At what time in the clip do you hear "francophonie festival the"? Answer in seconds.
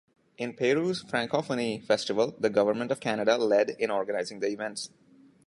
1.03-2.49